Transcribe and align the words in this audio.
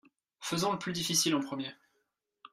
Faisons 0.39 0.71
le 0.73 0.79
plus 0.79 0.93
difficile 0.93 1.35
en 1.35 1.41
premier. 1.41 1.71